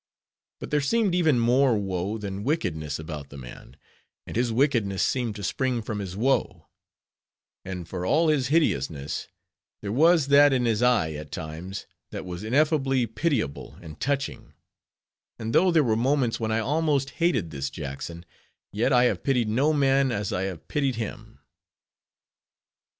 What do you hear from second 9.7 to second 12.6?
there was that in his eye at times, that was